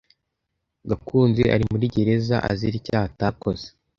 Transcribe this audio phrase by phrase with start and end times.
[0.89, 3.65] Gakunzi ari muri gereza azira icyaha atakoze.